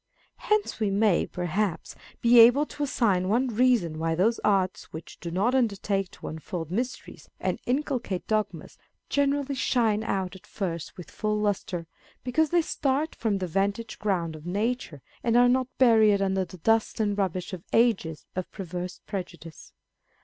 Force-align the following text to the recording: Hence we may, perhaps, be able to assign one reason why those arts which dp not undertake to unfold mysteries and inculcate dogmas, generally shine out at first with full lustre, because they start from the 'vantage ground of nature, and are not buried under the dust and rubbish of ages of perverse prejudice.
Hence 0.37 0.79
we 0.79 0.89
may, 0.89 1.27
perhaps, 1.27 1.93
be 2.21 2.39
able 2.39 2.65
to 2.65 2.81
assign 2.81 3.29
one 3.29 3.45
reason 3.49 3.99
why 3.99 4.15
those 4.15 4.39
arts 4.39 4.85
which 4.91 5.19
dp 5.21 5.31
not 5.33 5.53
undertake 5.53 6.09
to 6.09 6.27
unfold 6.27 6.71
mysteries 6.71 7.29
and 7.39 7.59
inculcate 7.67 8.25
dogmas, 8.25 8.79
generally 9.09 9.53
shine 9.53 10.03
out 10.03 10.35
at 10.35 10.47
first 10.47 10.97
with 10.97 11.11
full 11.11 11.37
lustre, 11.37 11.85
because 12.23 12.49
they 12.49 12.63
start 12.63 13.13
from 13.13 13.37
the 13.37 13.45
'vantage 13.45 13.99
ground 13.99 14.35
of 14.35 14.43
nature, 14.47 15.03
and 15.23 15.37
are 15.37 15.47
not 15.47 15.67
buried 15.77 16.19
under 16.19 16.45
the 16.45 16.57
dust 16.57 16.99
and 16.99 17.15
rubbish 17.19 17.53
of 17.53 17.63
ages 17.71 18.25
of 18.35 18.51
perverse 18.51 19.01
prejudice. 19.05 19.71